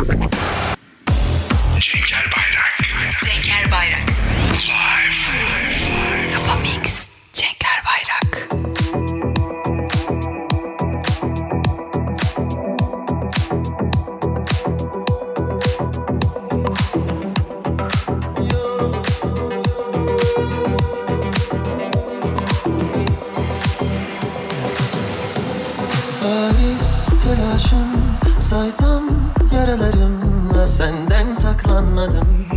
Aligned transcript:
Cenker 0.00 0.16
Bayrak. 2.32 2.74
Cenker 3.22 3.70
Bayrak. 3.70 4.08
Live. 4.64 5.18
live. 5.36 6.32
Kafa 6.32 6.56
Mix. 6.62 6.84
Cenker 7.32 7.78
Bayrak. 7.84 8.48
Paris 26.20 27.06
telaşım 27.22 27.90
Sait 28.40 28.79
yaralarımla 29.60 30.66
senden 30.66 31.34
saklanmadım. 31.34 32.49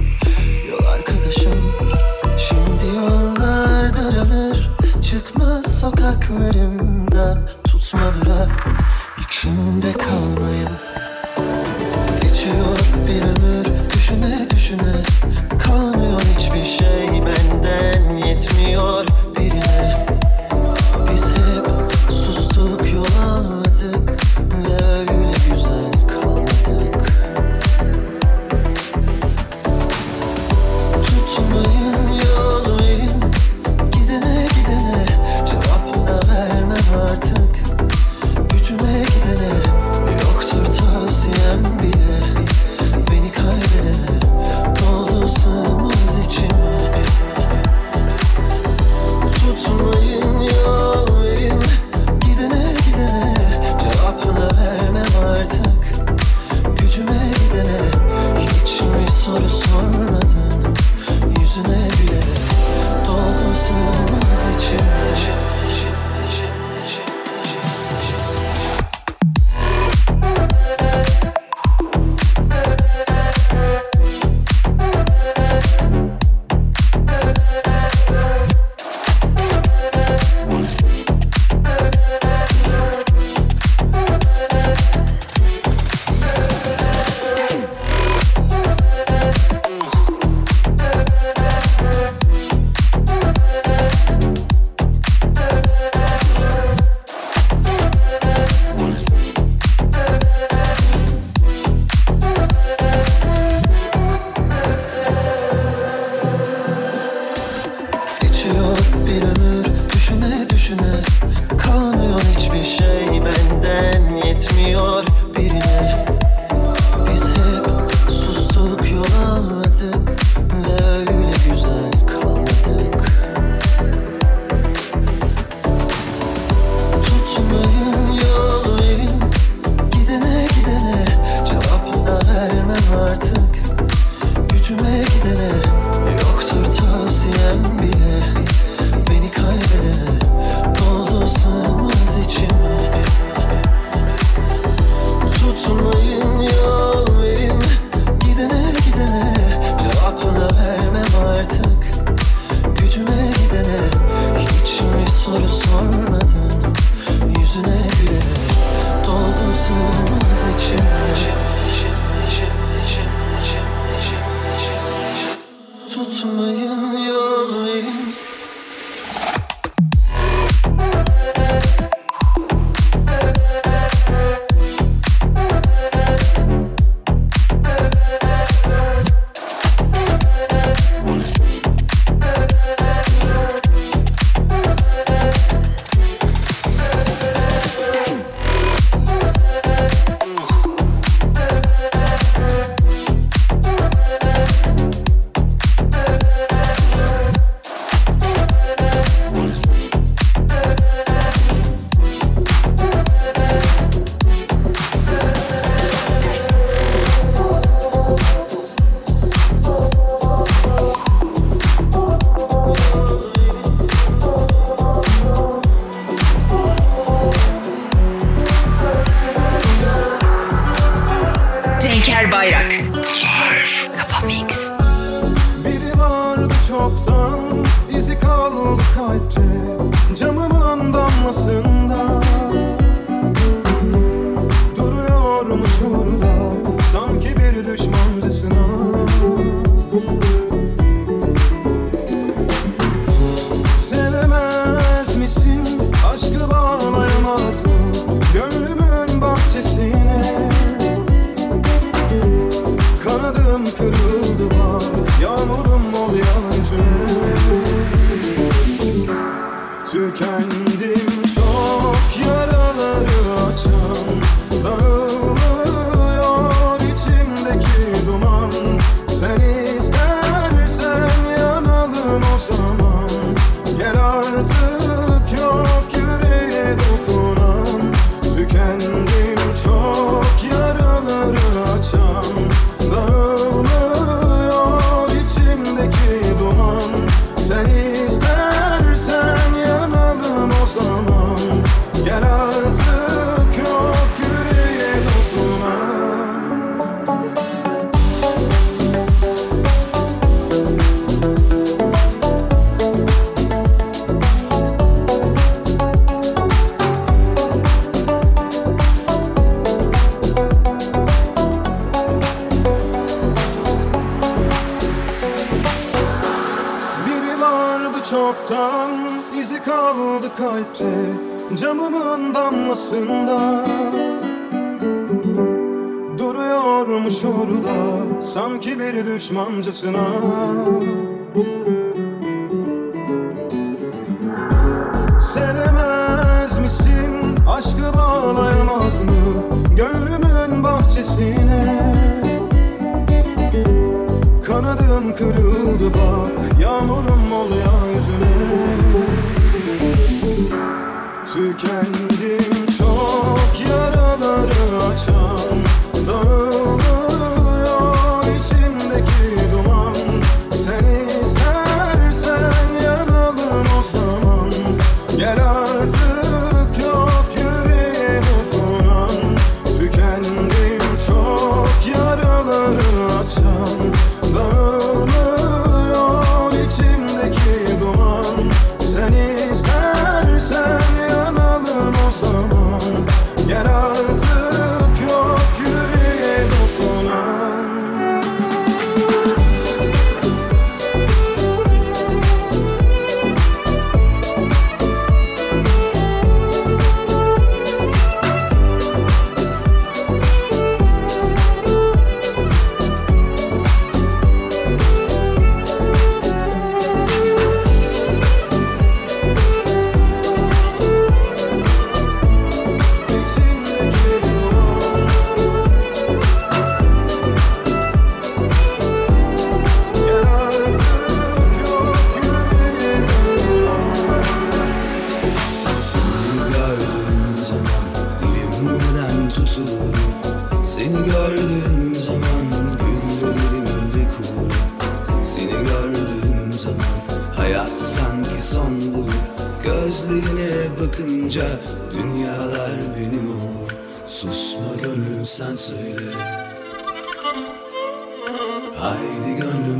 man 329.33 329.63
just 329.63 329.83
enough. 329.83 330.32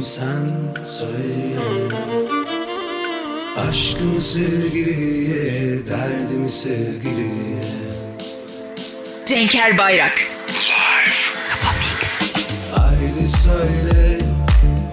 sen 0.04 0.84
söyle. 0.84 1.60
Aşkımı 3.70 4.22
sevgiliye, 4.22 5.88
derdimi 5.88 6.52
sevgiliye. 6.52 7.64
Cenker 9.26 9.78
Bayrak. 9.78 10.22
Haydi 12.72 13.28
söyle 13.28 14.20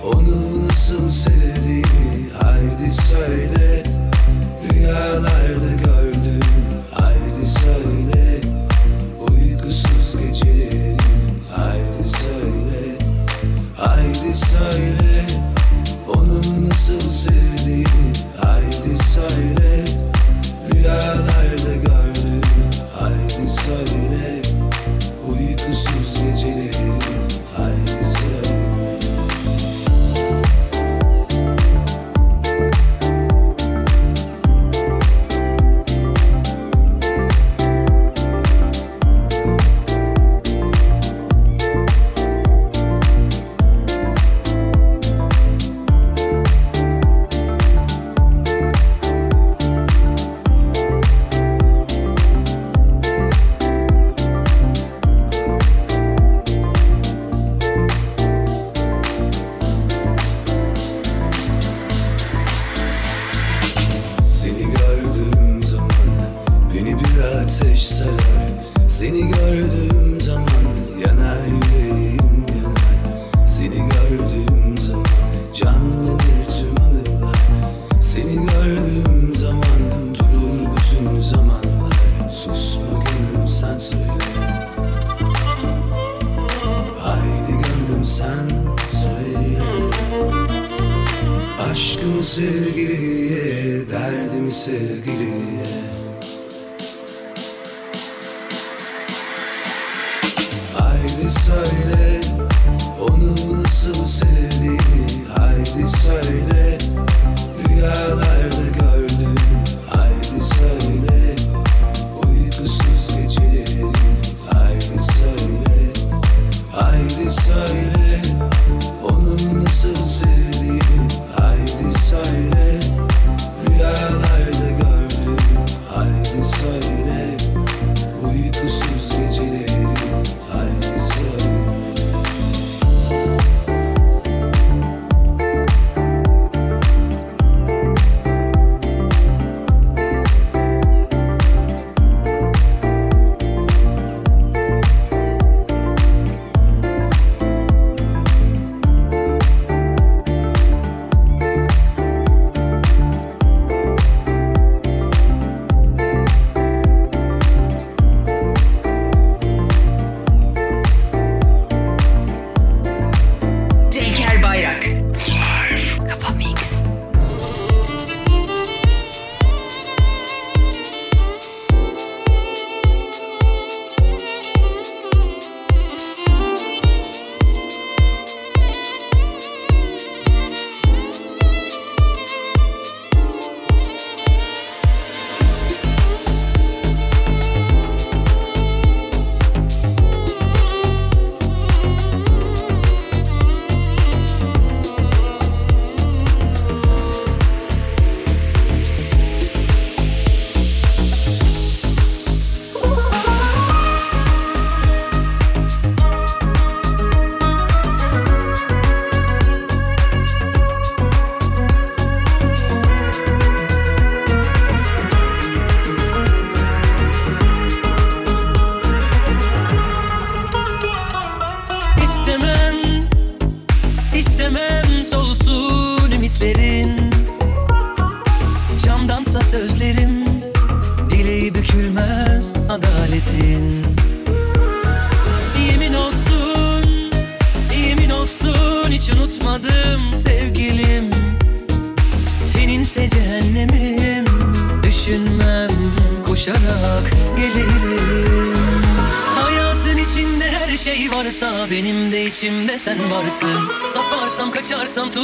onu 0.04 0.68
nasıl 0.68 1.10
sevdiğini 1.10 2.30
Haydi 2.42 2.92
söyle 2.92 3.84
rüyalarda 4.72 5.72
gördüm. 5.84 6.44
Haydi 6.90 7.46
söyle 7.46 8.40
uykusuz 9.20 10.16
gecelerim. 10.20 10.96
Haydi 11.50 12.04
söyle 12.04 12.60
Haydi 13.76 14.34
söyle 14.34 14.99
nasıl 16.90 17.08
sevdiğini 17.08 18.12
Haydi 18.40 18.98
söyle. 19.04 19.84
Rüyada 20.74 21.19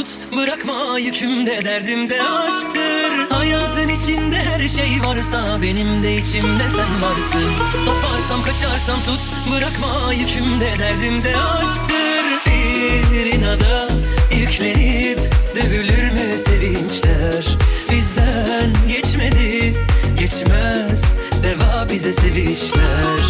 tut 0.07 0.37
Bırakma 0.37 0.99
yükümde 0.99 1.65
derdimde 1.65 2.23
aşktır. 2.23 3.29
Hayatın 3.29 3.89
içinde 3.89 4.35
her 4.35 4.67
şey 4.67 5.01
varsa 5.05 5.61
Benim 5.61 6.03
de 6.03 6.15
içimde 6.15 6.69
sen 6.69 7.01
varsın. 7.01 7.51
Saparsam 7.85 8.43
kaçarsam 8.43 9.03
tut 9.03 9.21
Bırakma 9.51 10.13
yükümde 10.13 10.69
derdimde 10.79 11.37
aşktır. 11.37 12.51
Bir 12.51 13.25
inada 13.33 13.87
yüklenip 14.35 15.19
Dövülür 15.55 16.11
mü 16.11 16.37
sevinçler? 16.37 17.57
Bizden 17.91 18.73
geçmedi 18.87 19.75
Geçmez 20.19 21.13
Deva 21.43 21.87
bize 21.91 22.13
sevişler. 22.13 23.23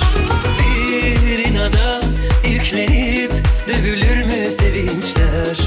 Bir 0.59 1.39
inada 1.39 2.01
yüklenip 2.47 3.31
Dövülür 3.67 4.23
mü 4.23 4.51
sevinçler 4.51 5.57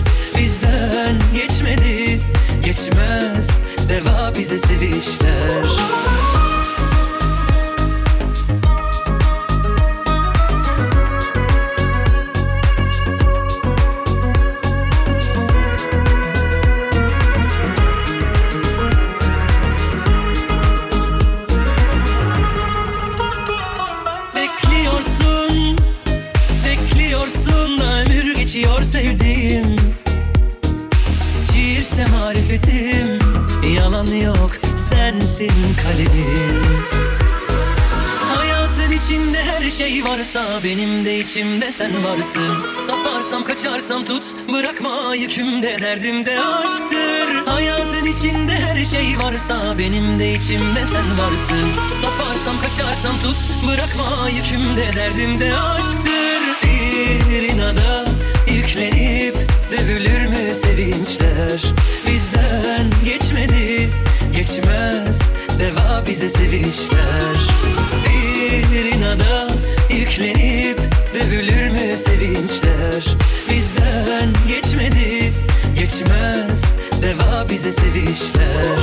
دیگر 4.78 6.19
kaçarsam 43.62 44.04
tut 44.04 44.24
bırakma 44.52 45.14
yükümde 45.14 45.78
derdimde 45.80 46.40
aşktır. 46.40 47.46
Hayatın 47.46 48.06
içinde 48.06 48.52
her 48.52 48.84
şey 48.84 49.18
varsa 49.18 49.78
benim 49.78 50.18
de 50.18 50.32
içimde 50.32 50.86
sen 50.86 51.18
varsın. 51.18 51.70
Saparsam 52.02 52.60
kaçarsam 52.60 53.18
tut 53.20 53.36
bırakma 53.68 54.28
yükümde 54.28 54.96
derdimde 54.96 55.54
aşktır. 55.54 56.40
Bir 56.62 57.42
inada 57.42 58.04
yüklenip 58.48 59.36
dövülür 59.72 60.26
mü 60.26 60.54
sevinçler? 60.54 61.62
Bizden 62.06 62.90
geçmedi 63.04 63.90
geçmez 64.32 65.20
deva 65.58 66.02
bize 66.06 66.28
sevişler 66.28 67.36
Bir 68.74 68.84
inada 68.84 69.48
yüklenip 69.90 70.78
dövülür 71.14 71.70
mü 71.70 71.96
sevinçler 71.96 73.16
Bizden 73.70 74.32
geçmedi. 74.48 75.32
Geçmez. 75.76 76.64
Deva 77.02 77.46
bize 77.50 77.72
sevişler 77.72 78.80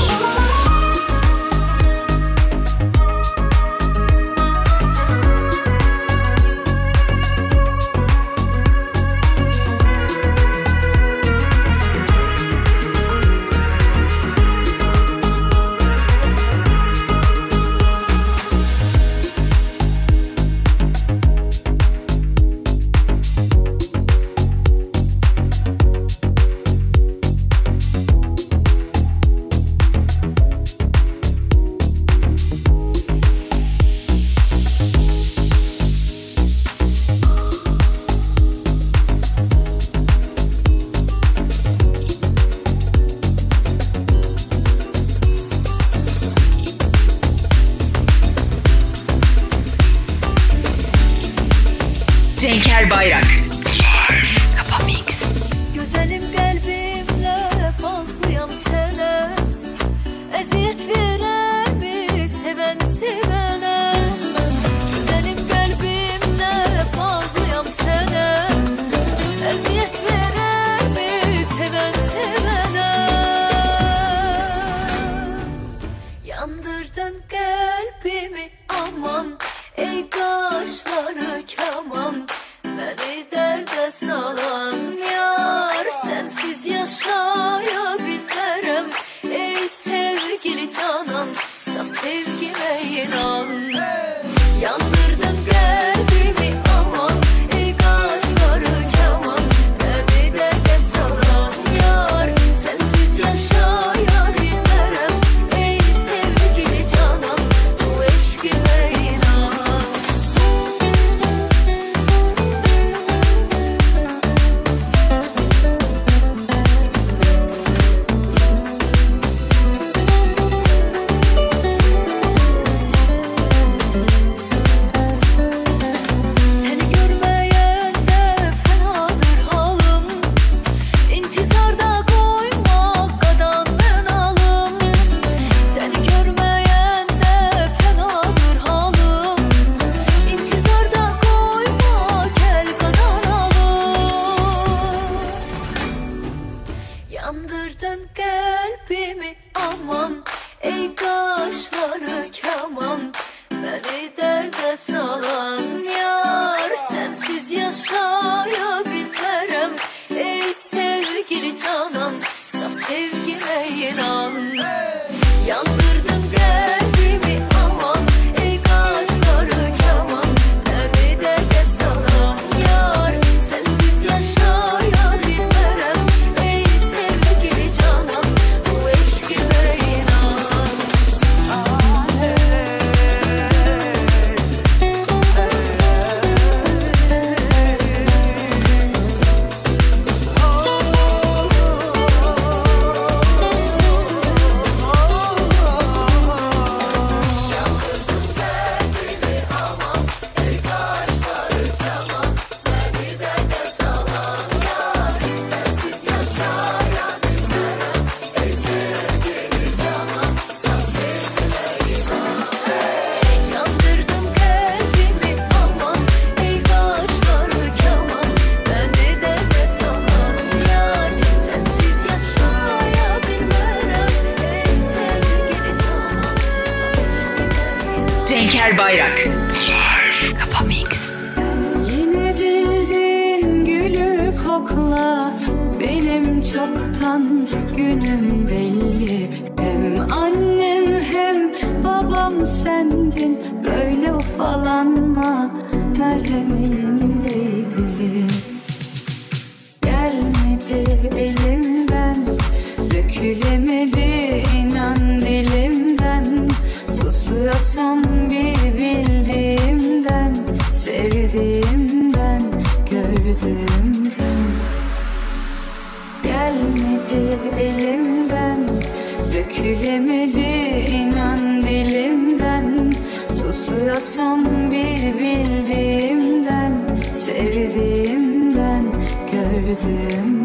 Dökülemedi 269.67 270.91
inan 270.91 271.61
dilimden. 271.61 272.91
Susuyorsam 273.29 274.71
bir 274.71 275.19
bildiğimden 275.19 276.87
Sevdiğimden 277.13 278.85
gördüğümden 279.31 280.36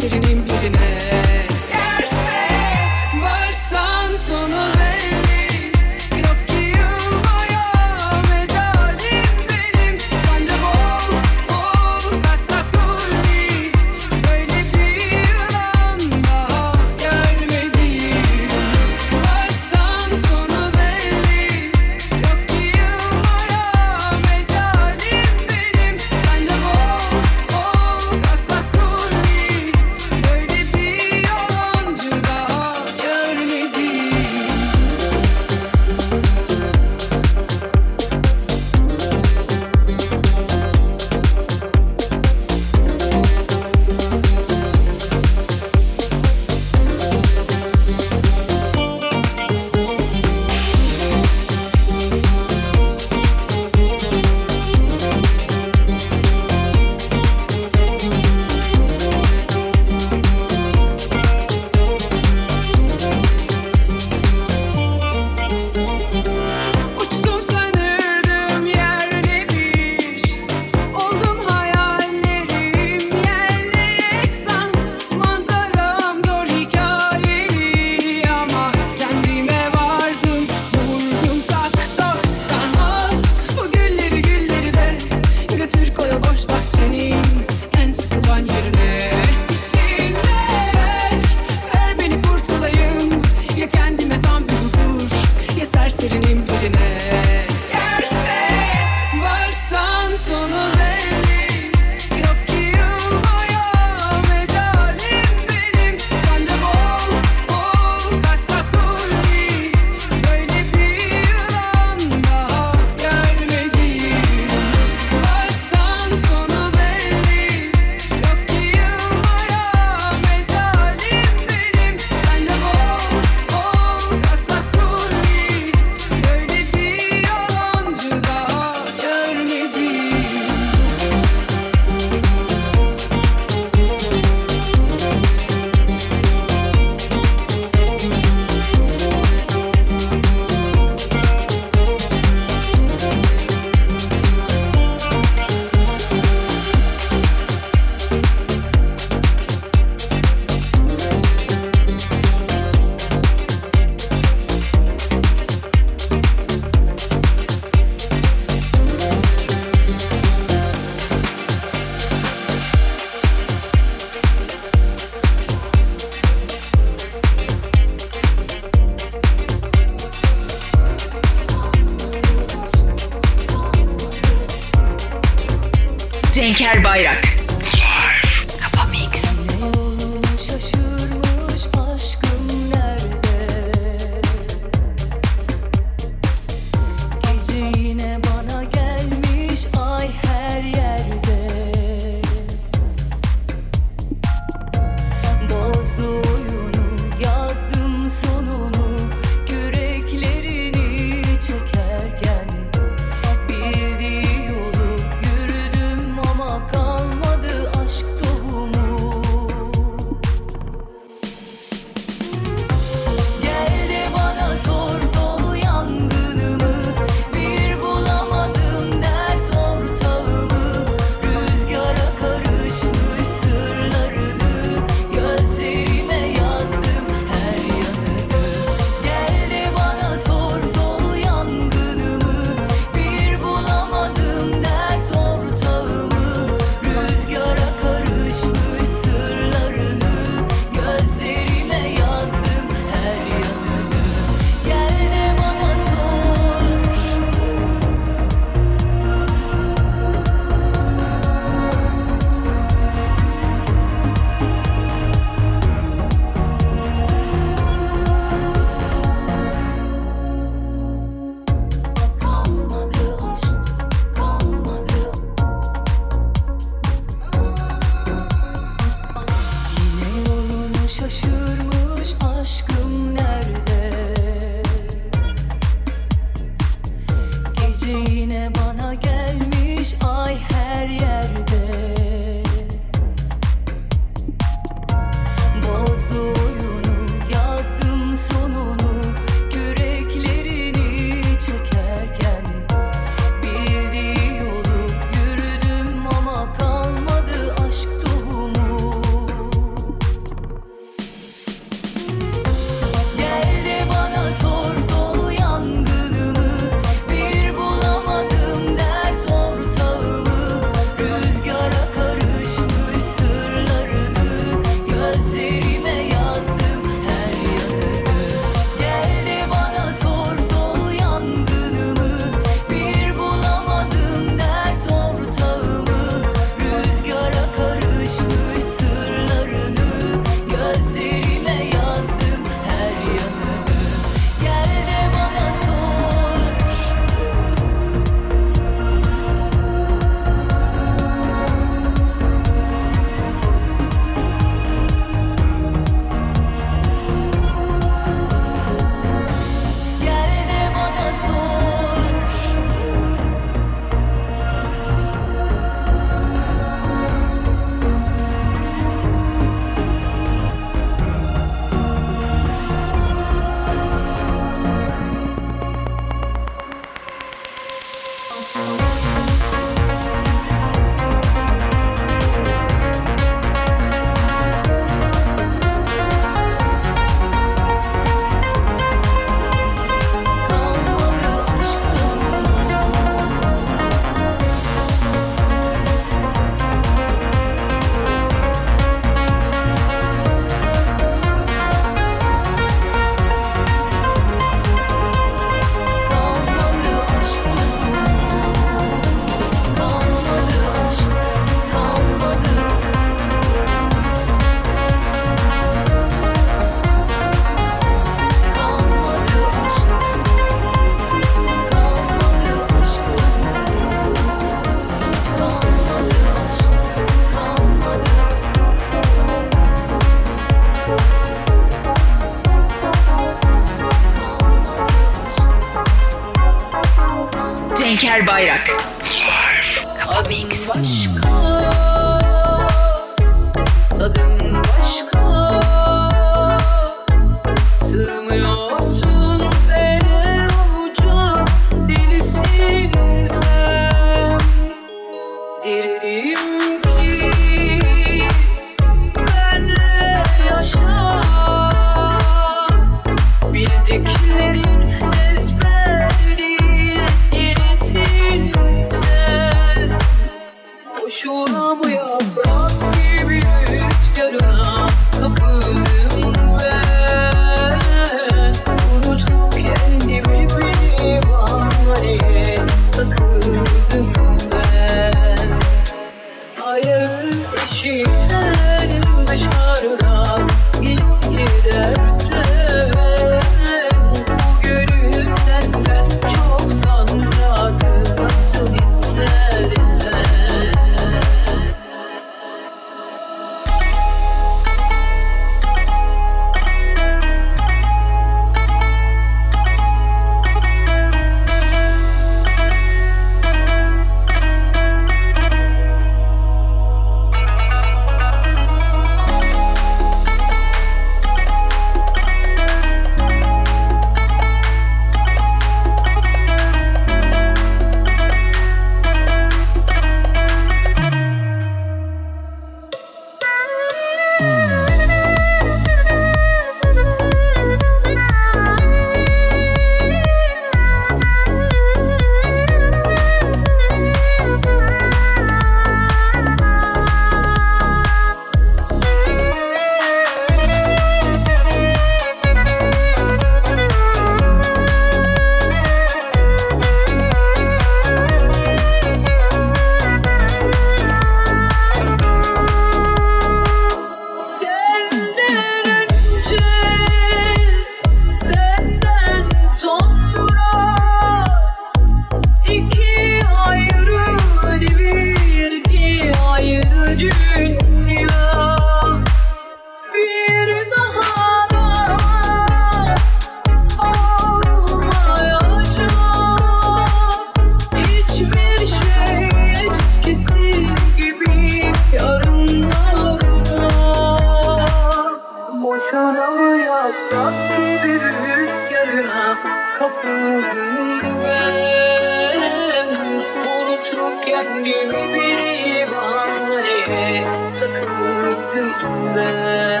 içinde 598.96 600.00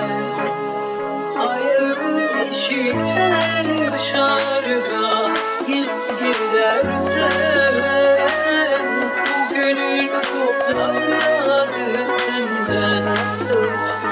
Ayağı 1.38 2.20
eşikten 2.46 3.92
dışarıda 3.92 5.30
Git 5.66 6.14
gidersen 6.18 7.30
Bu 9.50 9.54
gönül 9.54 10.08
koptar 10.08 10.94
lazım 11.48 11.96
senden 12.16 13.06
Nasıl 13.06 14.11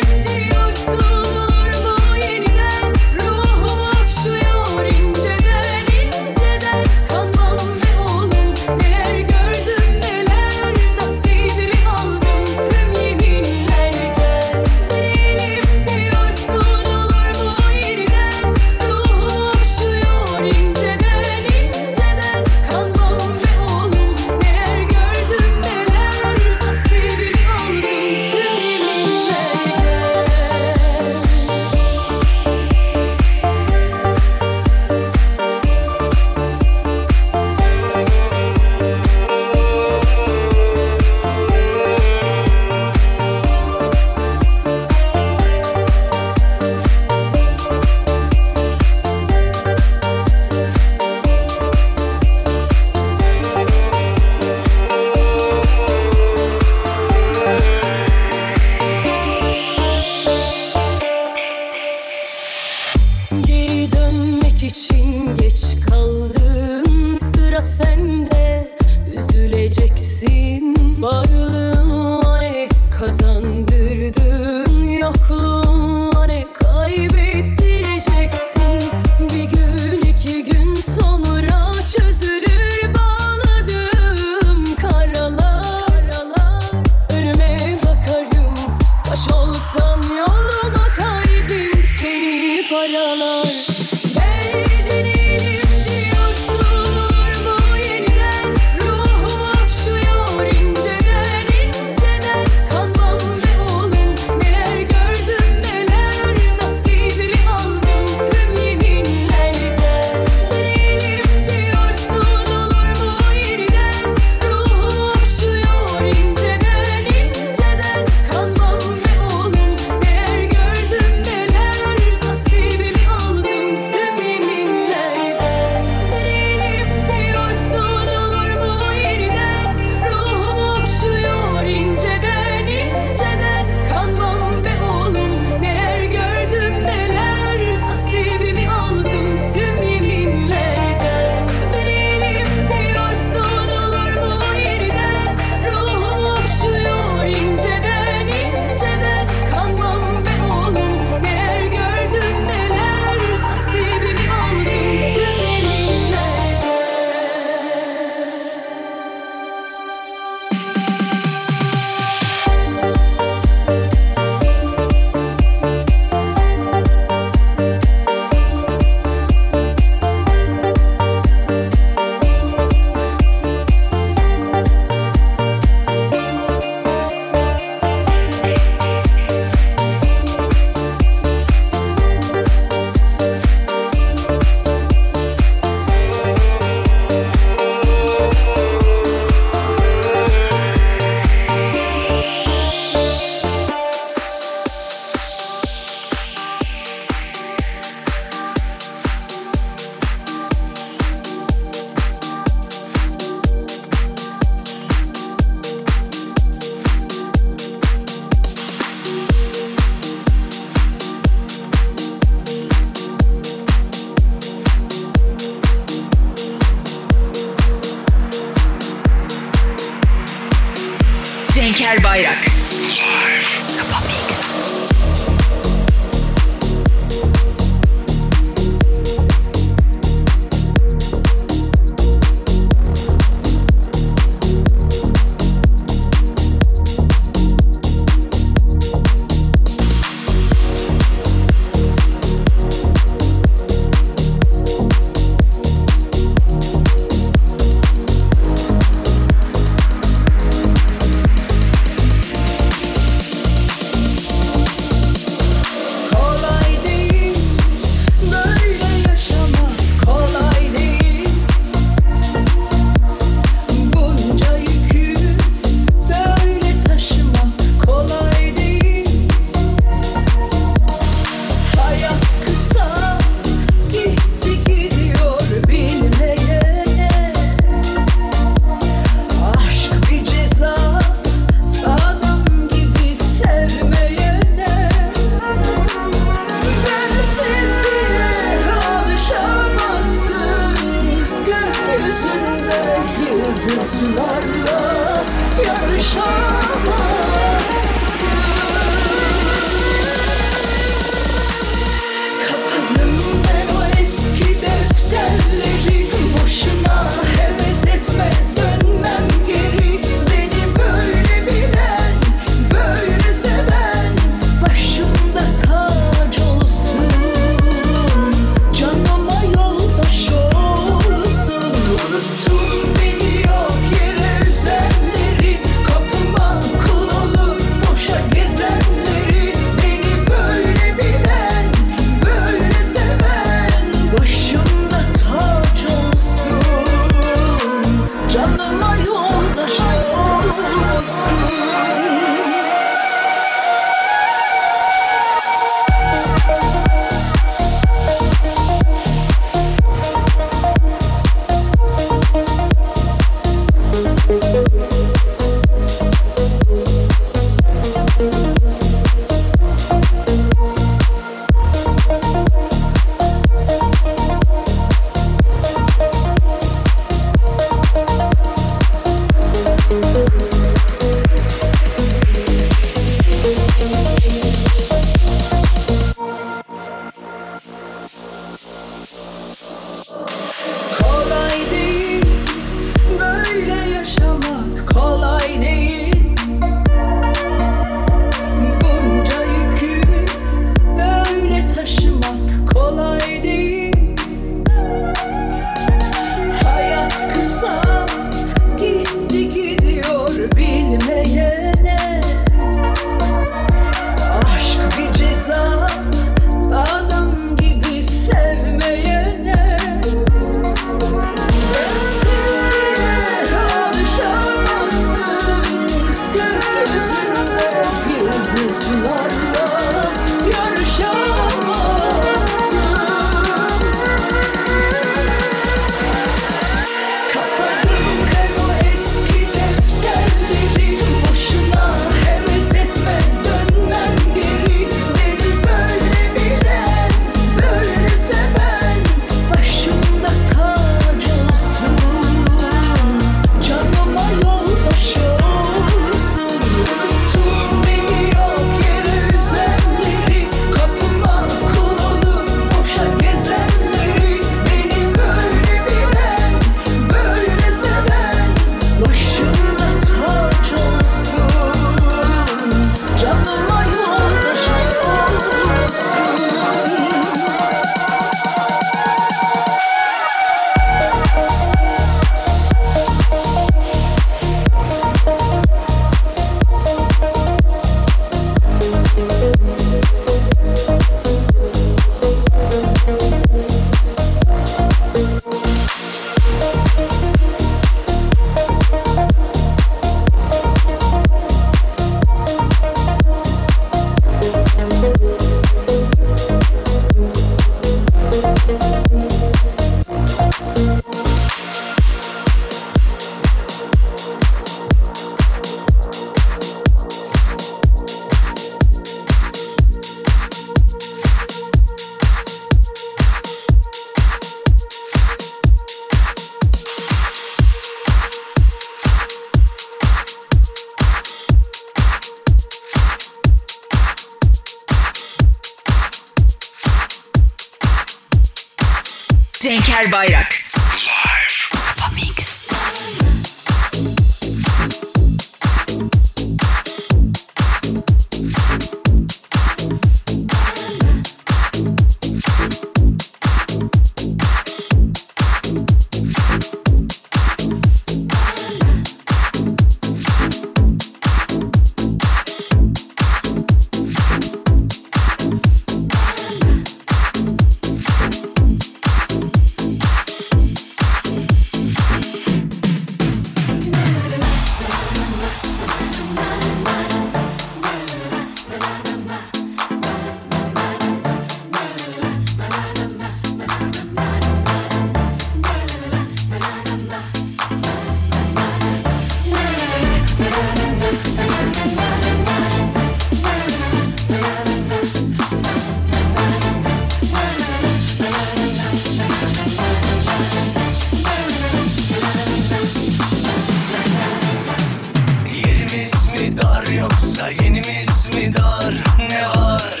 Nefes 598.14 598.36
mi 598.36 598.54
dar 598.56 598.94
ne 599.30 599.48
var? 599.48 600.00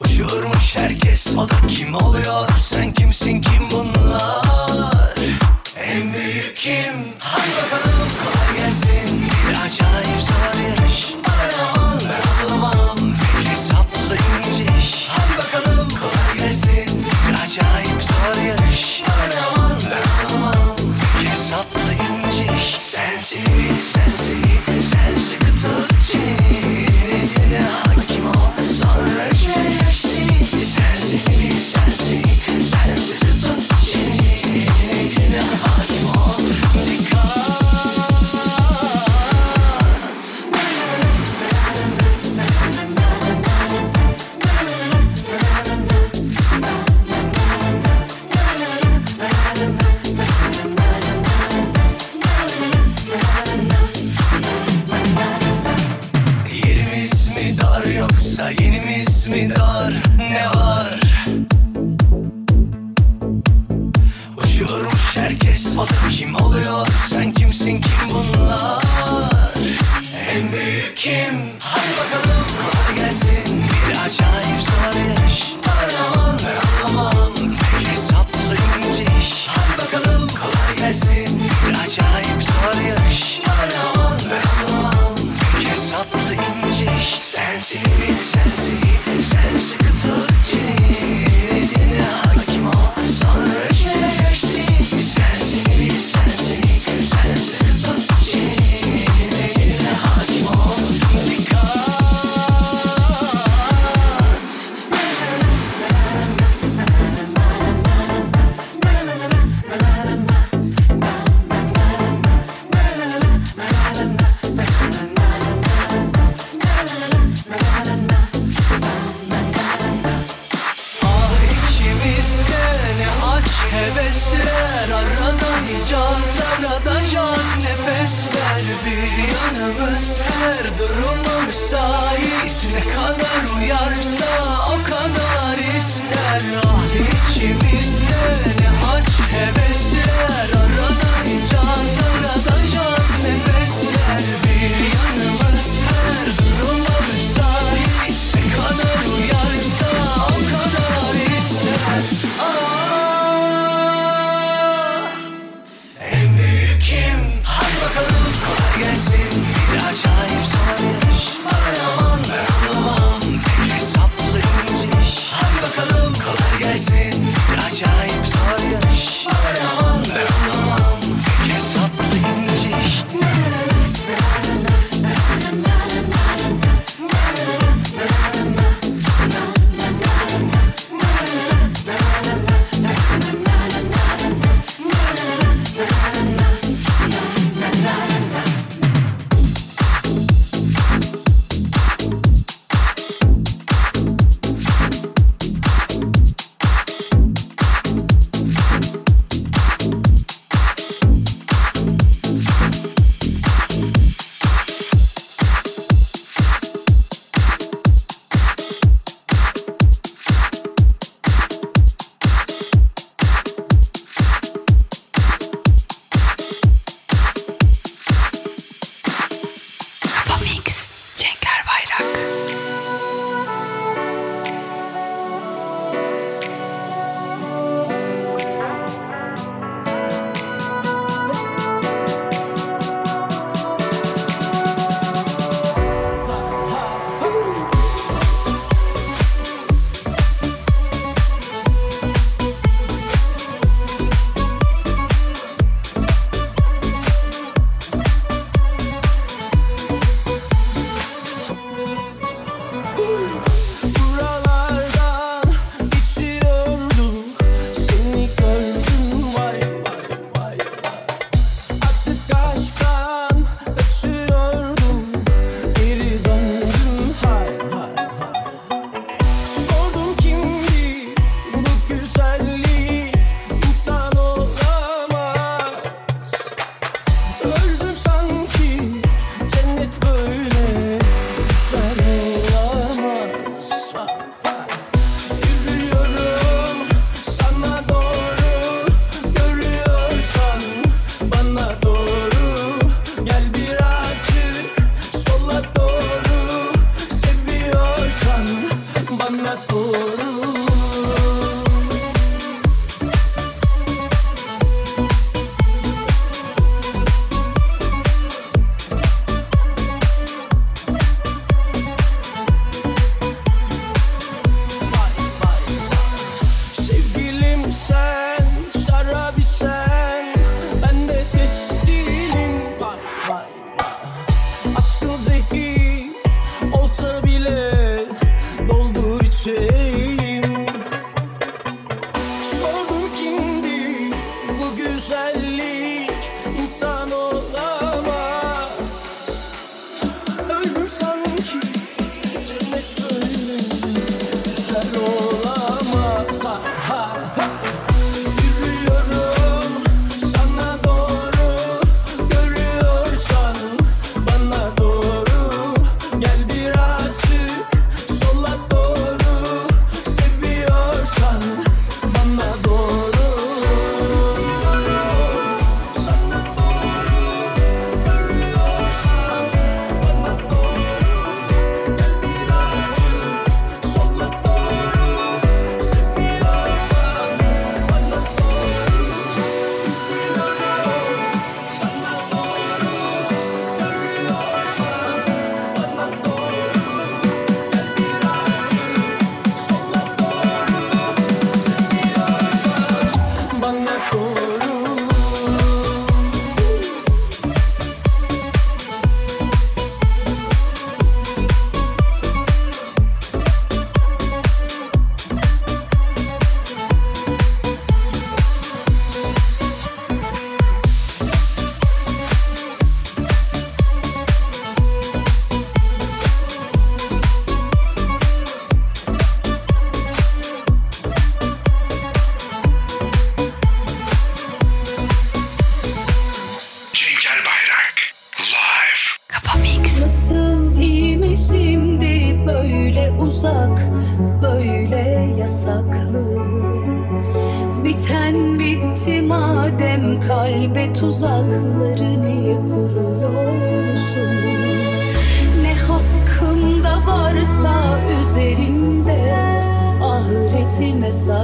Uçuyormuş 0.00 0.76
herkes 0.76 1.36
O 1.36 1.50
da 1.50 1.66
kim 1.68 1.94
oluyor? 1.94 2.48
Sen 2.58 2.92
kimsin 2.92 3.40
kim 3.40 3.73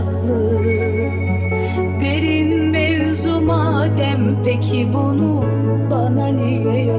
saklı 0.00 0.50
Derin 2.00 2.70
mevzu 2.70 3.40
madem 3.40 4.36
peki 4.44 4.88
bunu 4.94 5.44
bana 5.90 6.26
niye 6.26 6.89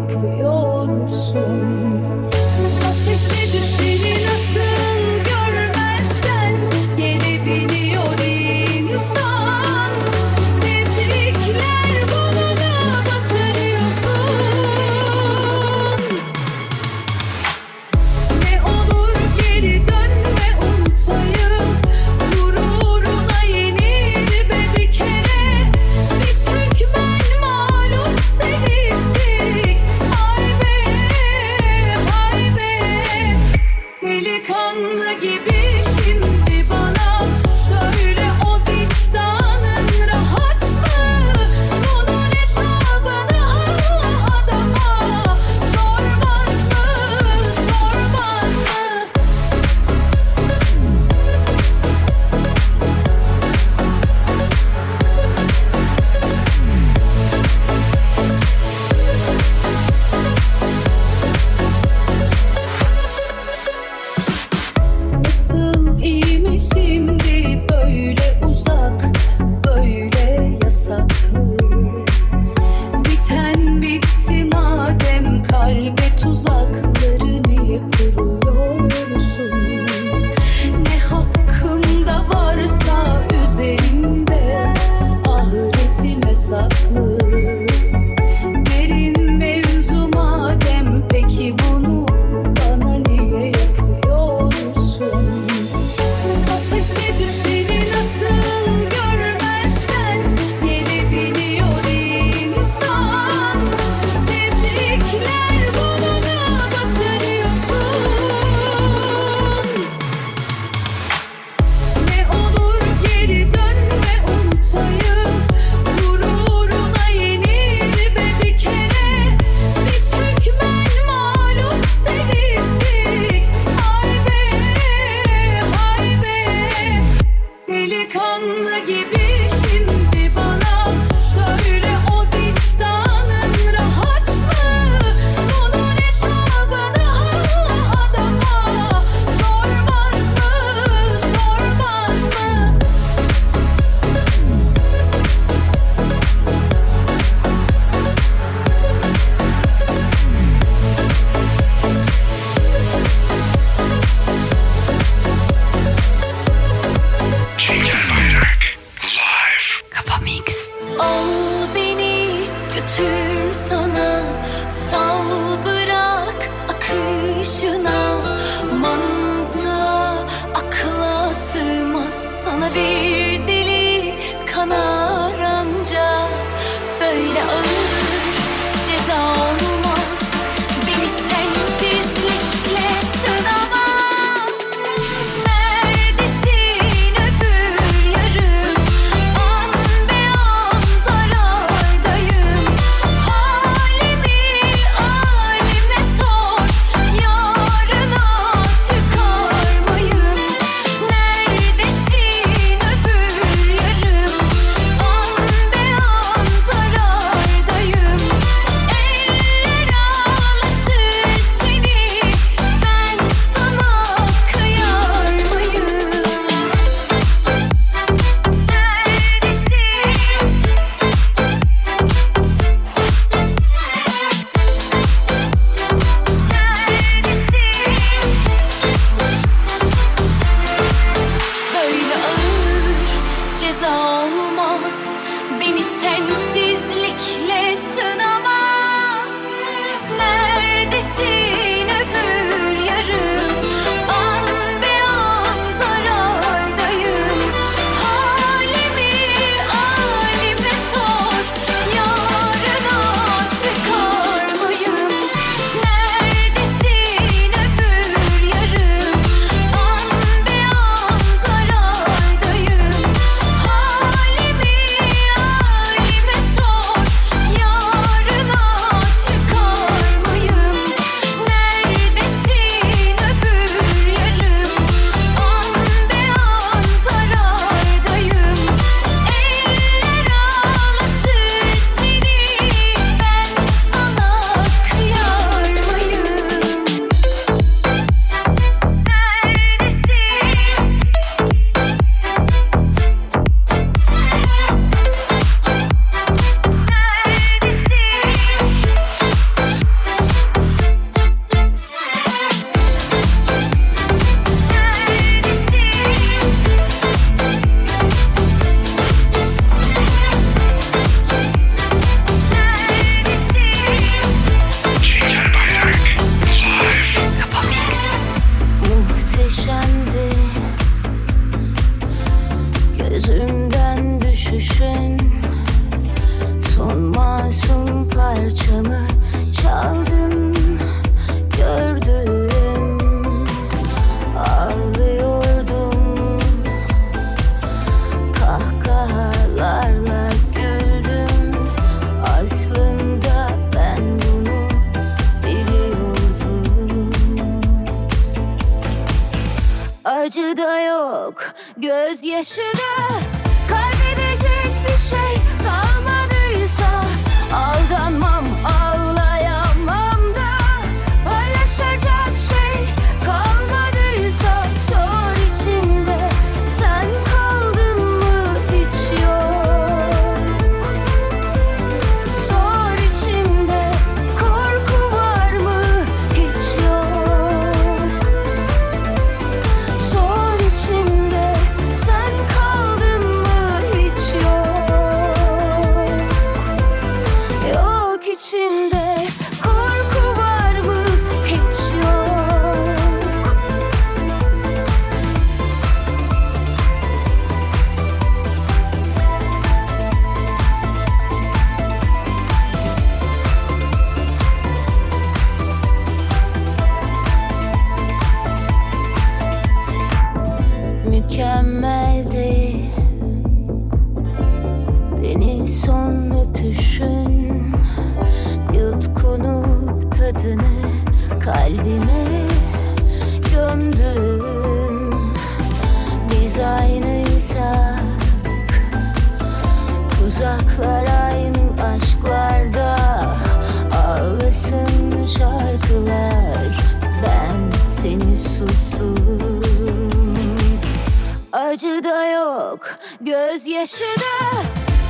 acı 441.71 442.03
da 442.03 442.25
yok 442.25 442.97
Gözyaşı 443.21 444.03
da. 444.03 444.61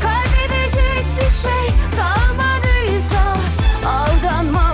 Kaybedecek 0.04 1.06
bir 1.18 1.32
şey 1.32 1.76
kalmadıysa 1.98 3.38
Aldanma. 3.86 4.71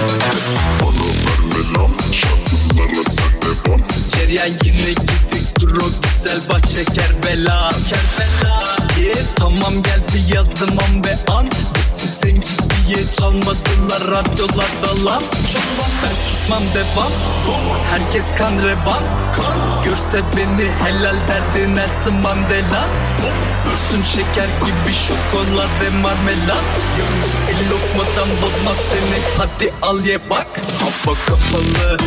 Ceryan 4.09 4.47
yine 4.47 4.89
gittik 4.89 5.59
dur 5.59 5.77
o 5.77 5.85
güzel 6.01 6.39
bahçe 6.49 6.85
Kerbela 6.85 7.71
Kerbela 7.89 8.75
yeah. 8.99 9.15
Tamam 9.35 9.83
geldi 9.83 10.35
yazdım 10.35 10.79
an 10.79 11.03
be 11.03 11.31
an. 11.31 11.47
Bizi 11.75 12.07
zenci 12.07 12.47
diye 12.87 13.11
çalmadılar 13.19 14.01
radyolarda 14.01 15.05
lan. 15.05 15.23
Ben 16.03 16.09
susmam 16.09 16.63
devam. 16.73 17.11
Herkes 17.89 18.25
kan 18.37 18.63
revan. 18.63 19.03
Görse 19.85 20.21
beni 20.37 20.69
helal 20.85 21.15
derdi 21.27 21.75
Nelson 21.75 22.13
Mandela 22.13 22.87
Görsün 23.91 24.03
şeker 24.03 24.45
gibi 24.45 24.93
şokolade 24.93 25.89
marmelat 26.03 26.63
El 27.49 27.69
lokmadan 27.69 28.29
bozmaz 28.41 28.77
seni. 28.77 29.21
Hadi 29.37 29.73
al 29.81 30.05
ye 30.05 30.29
bak. 30.29 30.47
Hava 30.79 31.17
kapalı 31.25 31.97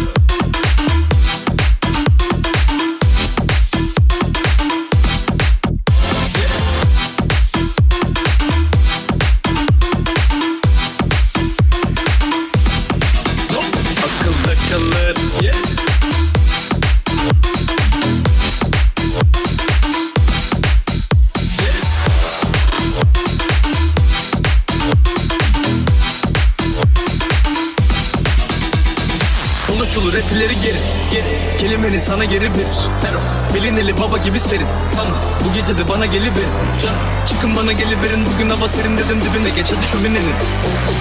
hava 38.65 38.73
serin 38.73 38.97
dedim 38.97 39.21
dibine 39.21 39.51
geç 39.57 39.67
hadi 39.77 39.87
şöminenin 39.87 40.35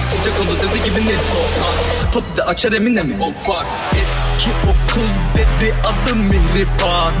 Sıcak 0.02 0.40
oldu 0.40 0.56
dedi 0.58 0.84
gibi 0.84 1.08
ne? 1.08 1.14
Spot 2.02 2.36
de 2.36 2.42
açar 2.42 2.72
emine 2.72 3.02
mi? 3.02 3.14
Oh 3.20 3.32
fuck. 3.32 3.66
Eski 3.92 4.50
o 4.66 4.94
kız 4.94 5.10
dedi 5.36 5.74
adım 5.84 6.18
Mihriban 6.18 7.14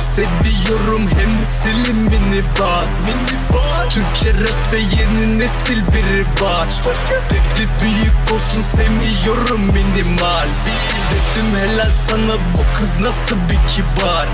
Seviyorum 0.00 1.08
hem 1.08 1.42
silimini 1.42 2.44
bak 2.60 2.88
Türkçe 3.90 4.34
rapte 4.34 4.78
yeni 4.78 5.38
nesil 5.38 5.76
biri 5.76 6.24
var. 6.44 6.68
Dedi 7.30 7.68
büyük 7.82 8.32
olsun 8.32 8.62
sevmiyorum 8.62 9.60
minimal 9.60 10.48
Dedim 11.10 11.60
helal 11.60 11.90
sana. 12.08 12.34
Bu 12.54 12.78
kız 12.78 12.94
nasıl 13.00 13.36
bir 13.36 13.68
kibar? 13.74 14.28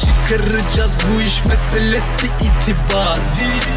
Çıkaracağız 0.00 0.96
bu 1.08 1.20
iş 1.20 1.44
meselesi 1.44 2.26
itibar. 2.26 3.18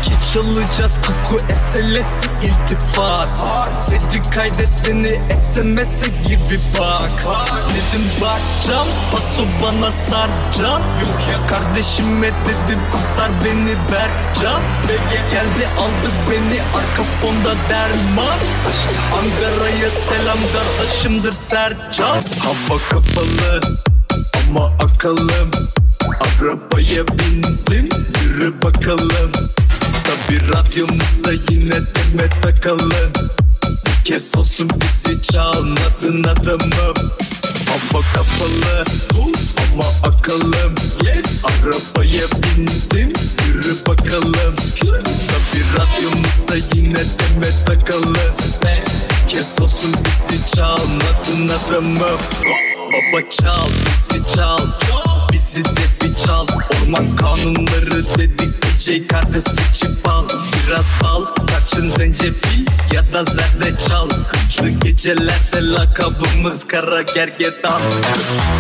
Ki 0.04 0.12
çalacağız 0.34 1.00
koku 1.08 1.38
eselesi 1.50 2.28
iltifat. 2.44 3.28
Dedi 3.92 4.30
kaydet 4.30 4.88
beni 4.88 5.22
SMS'e 5.42 6.08
gibi 6.08 6.60
bak. 6.80 7.12
Dedim 7.70 8.06
bakacağım 8.22 8.88
paso 9.12 9.46
bana 9.64 9.92
sarcan 9.92 10.82
Yok 11.02 11.22
ya 11.32 11.48
kardeşime 11.48 12.28
dedim 12.28 12.80
kurtar 12.92 13.32
beni 13.46 13.76
Berkcan. 13.92 14.62
Bege 14.88 15.22
geldi 15.32 15.68
aldı 15.80 16.10
beni 16.32 16.60
arka 16.62 17.04
fonda 17.22 17.56
derman. 17.70 18.38
Ankara'ya 19.14 19.90
selam 19.90 20.38
kardeşimdir 20.54 21.34
Sercan 21.34 22.22
Hava 22.40 22.80
kapalı 22.90 23.62
ama 24.50 24.66
akalım. 24.66 25.52
Arabaya 26.22 27.08
bindim 27.08 27.90
yürü 28.24 28.62
bakalım. 28.62 29.32
Tabi 30.04 30.40
radyomuzda 30.54 31.32
yine 31.52 31.72
demet 31.72 32.44
takalım. 32.44 33.12
Bir 33.86 34.04
kez 34.06 34.36
olsun 34.36 34.70
bizi 34.70 35.22
çalmadın 35.22 36.24
adamım. 36.24 37.12
Hava 37.68 38.04
kapalı 38.14 38.86
Konuşma 39.74 40.10
akalım. 40.10 40.76
Yes. 41.06 41.46
Arabaya 41.46 42.26
bindim. 42.32 43.14
Yürü 43.48 43.76
bakalım. 43.88 44.56
Tabi 44.80 45.64
radyomuzda 45.74 46.76
yine 46.76 46.96
demet 46.96 47.66
takalı 47.66 48.18
Kes 49.28 49.60
olsun 49.62 49.96
bizi 50.06 50.56
çalmadın 50.56 51.48
adamım 51.48 52.20
Baba 52.94 53.30
çal 53.30 53.68
bizi 53.68 54.36
çal. 54.36 54.68
Bizi 55.32 55.66
de 55.66 55.82
bir 56.02 56.16
çal. 56.16 56.48
Orman 56.84 57.16
kanunları 57.16 58.18
dedik 58.18 58.64
bir 58.64 58.84
şey 58.84 59.08
kardeş 59.08 59.44
seçip 59.44 60.08
al 60.08 60.28
Biraz 60.68 60.92
bal 61.04 61.26
tarçın 61.48 61.90
zencefil 61.90 62.66
ya 62.94 63.14
da 63.14 63.24
zerre 63.24 63.78
çal. 63.90 64.10
Hızlı 64.10 64.70
gecelerde 64.70 65.72
lakabımız 65.74 66.68
kara 66.68 67.02
gergedan. 67.02 67.82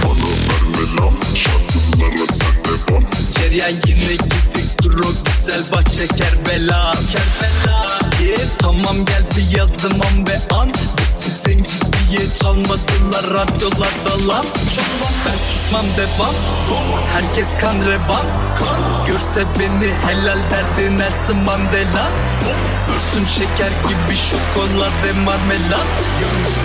Onu 0.06 0.32
Parmesan 0.53 1.35
Şarkılarla 1.35 2.34
sen 2.34 2.63
de 2.63 2.91
bak 2.91 3.11
Cereyan 3.31 3.69
yine 3.69 4.11
gitti 4.11 4.62
Durur 4.84 5.15
güzel 5.26 5.64
bahçe 5.72 6.07
Kerbela 6.07 6.93
Kerbela 7.11 7.88
yeah. 8.22 8.39
Tamam 8.60 9.05
geldi 9.05 9.57
yazdım 9.57 10.01
an 10.01 10.27
ve 10.27 10.55
an. 10.55 10.69
Sizin 11.11 11.64
ciddiye 11.64 12.34
çalmadılar 12.41 13.23
radyolarda 13.23 14.27
lan. 14.27 14.45
Çalmam 14.76 15.15
ben 15.26 15.38
susmam 15.38 15.85
devam. 15.97 16.35
Herkes 17.14 17.47
kan 17.61 17.76
revan 17.85 18.26
kan. 18.60 19.05
Görse 19.07 19.45
beni 19.60 19.93
helal 20.07 20.39
derdi 20.49 20.97
Nelson 20.97 21.38
Mandela 21.38 22.11
Ürsün 22.89 23.26
şeker 23.26 23.72
gibi 23.84 24.18
şokolade 24.18 25.11
marmelat 25.26 25.88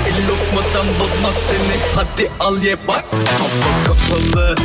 El 0.07 0.28
lokmadan 0.28 0.86
bozmaz 1.01 1.35
seni. 1.47 1.78
Hadi 1.95 2.31
al 2.40 2.62
ye 2.62 2.89
bak. 2.89 3.05
Kafa 3.11 3.85
kapalı. 3.85 4.57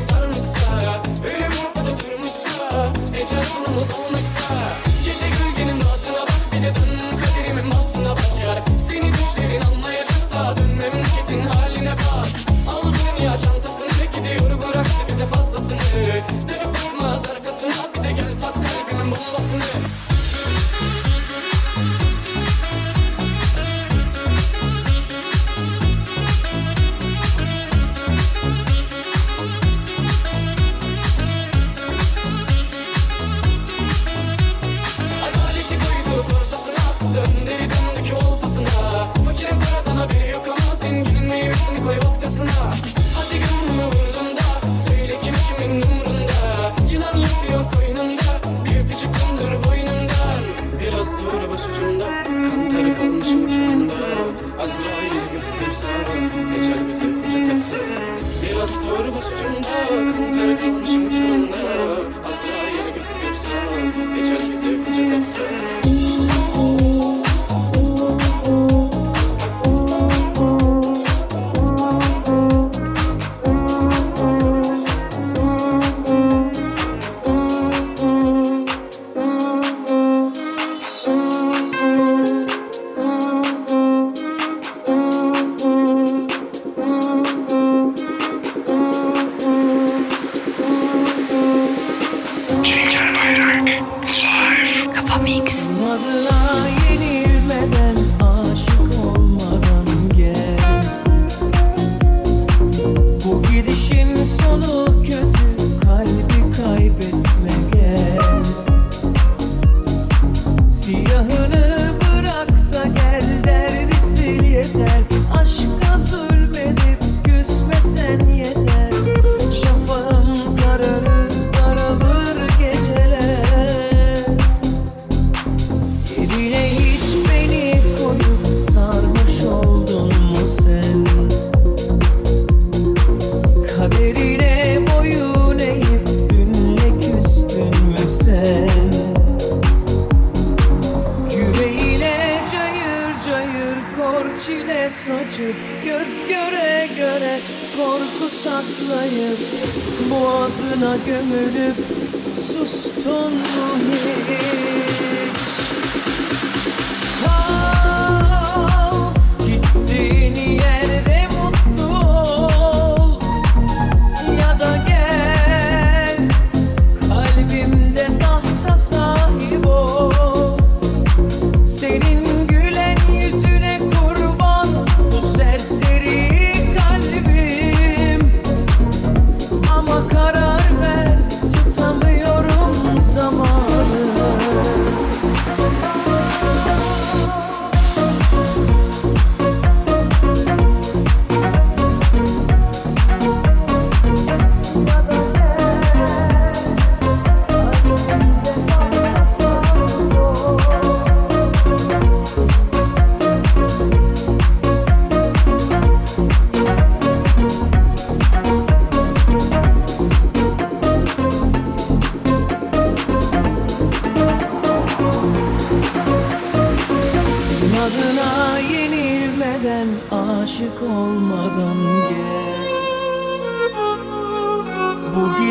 sarmışsa 0.00 1.02
Ölüm 1.24 1.52
ortada 1.68 2.00
durmuşsa 2.00 2.92
Ecel 3.14 3.42
sonumuz 3.42 3.90
olmuşsa. 3.90 4.85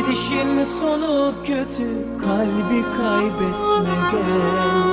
Gidişin 0.05 0.63
sonu 0.63 1.33
kötü 1.43 1.87
kalbi 2.21 2.81
kaybetme 2.97 3.95
gel. 4.11 4.83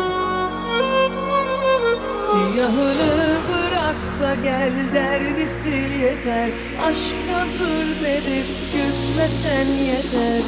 Siyahını 2.18 3.36
bırak 3.48 4.20
da 4.22 4.34
gel 4.34 4.72
derdi 4.94 5.48
sil 5.59 5.90
yeter. 6.02 6.51
Aşka 6.86 7.47
zulmedip 7.59 8.47
küsmesen 8.72 9.66
yeter. 9.66 10.43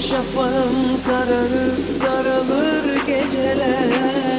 Şafağım 0.00 1.02
kararır 1.06 1.76
daralır 2.04 3.06
geceler. 3.06 4.31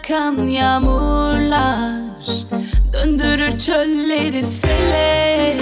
akan 0.00 0.46
yağmurlar 0.46 2.00
Döndürür 2.92 3.58
çölleri 3.58 4.42
sele. 4.42 5.56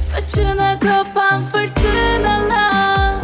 Saçına 0.00 0.78
kopan 0.78 1.42
fırtınalar 1.42 3.14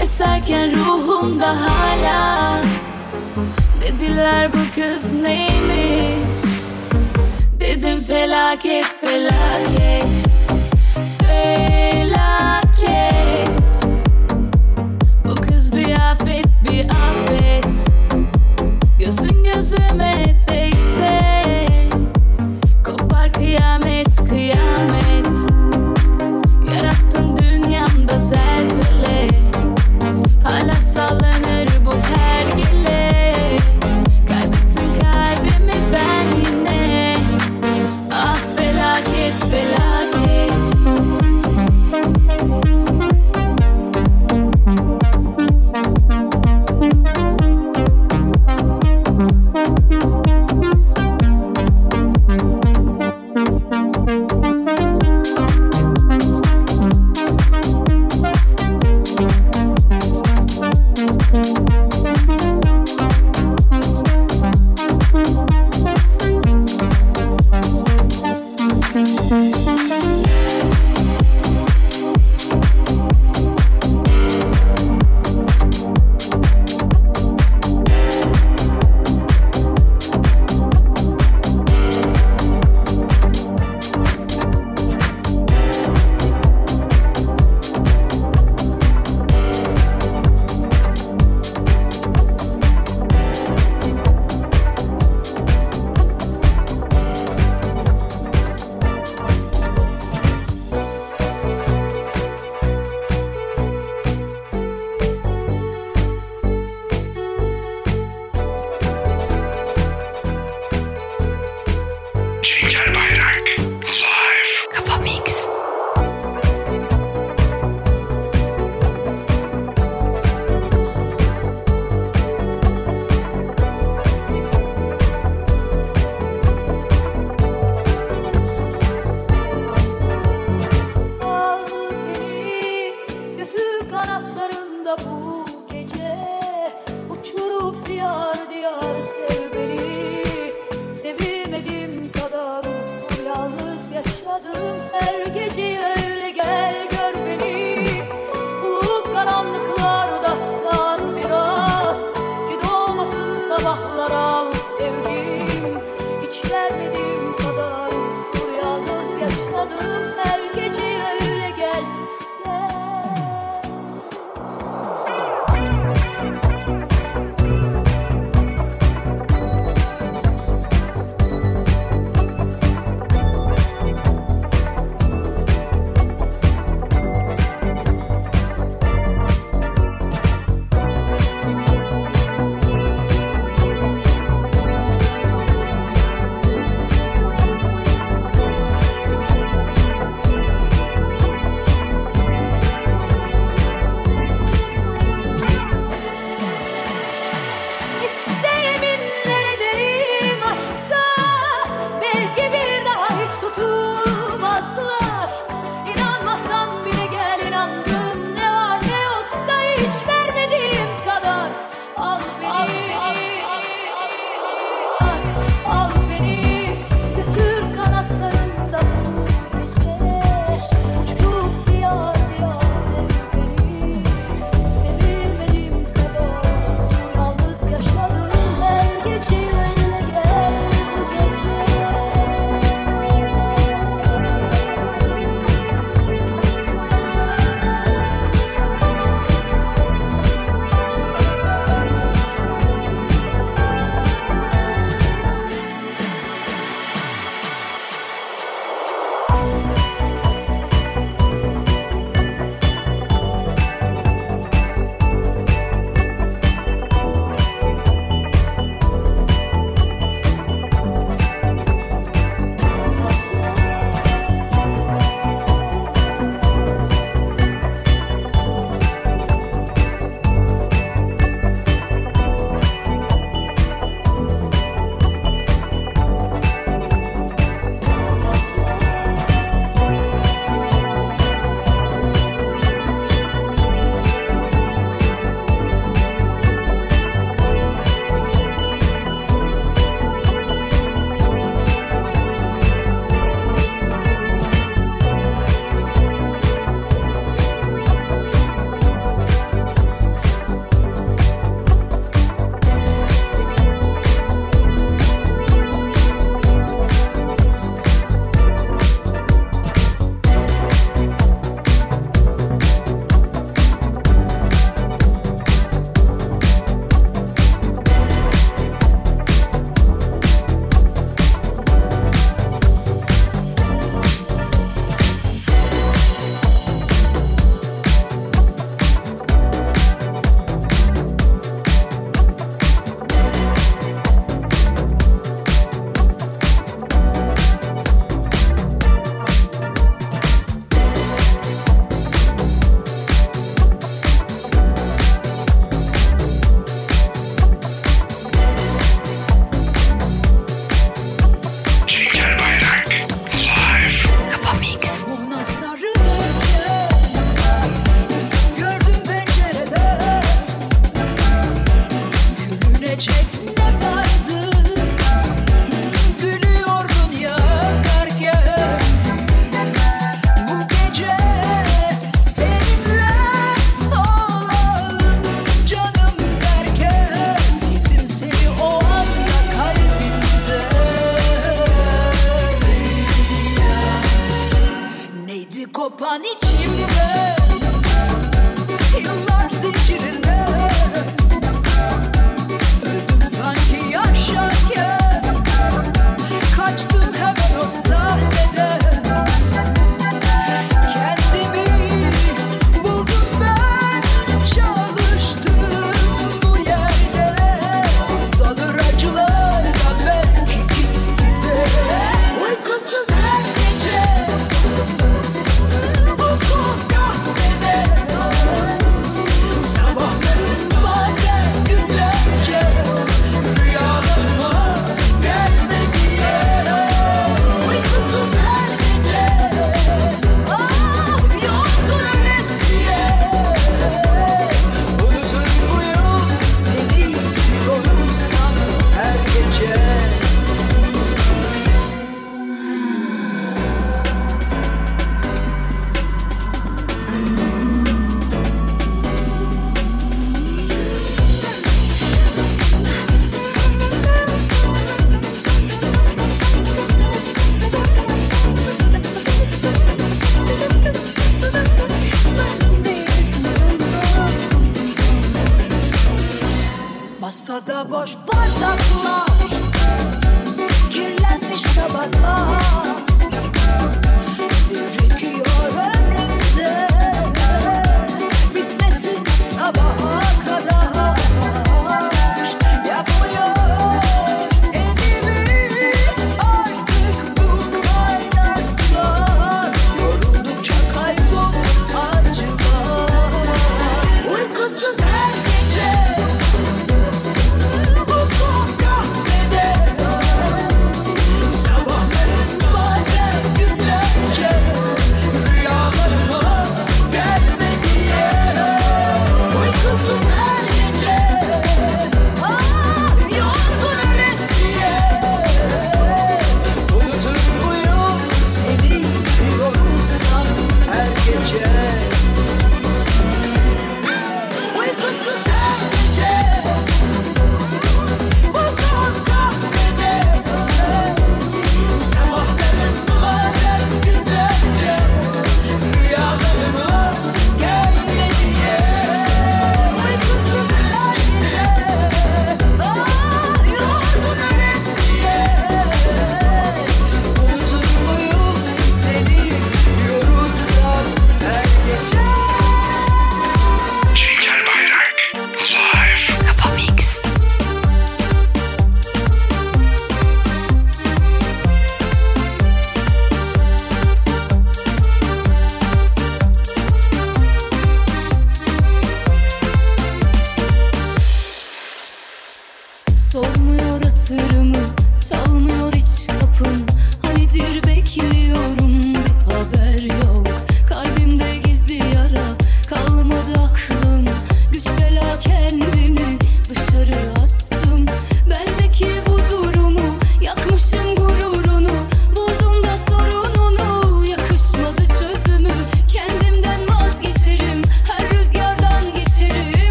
Eserken 0.00 0.72
ruhumda 0.76 1.48
hala. 1.48 2.58
Dediler 3.80 4.52
bu 4.52 4.74
kız 4.74 5.12
neymiş? 5.12 6.42
Dedim 7.60 8.00
felaket 8.00 8.86
felaket 9.00 10.06
Felaket. 11.18 12.32
Bu 15.24 15.34
kız 15.34 15.76
bir 15.76 15.92
afet 16.12 16.46
bir 16.70 16.84
afet 16.84 17.71
gözüme 19.62 20.41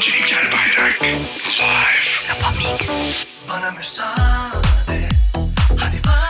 Cenker 0.00 0.44
Bayrak 0.52 1.02
Live. 1.02 2.14
Bana 3.48 3.70
müsaade. 3.70 5.08
Hadi 5.78 6.04
bay 6.06 6.23